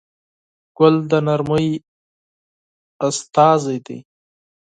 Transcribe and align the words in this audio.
ګل 0.77 0.95
د 1.11 1.11
نرمۍ 1.27 1.69
استازی 3.07 3.77
دی. 3.85 3.97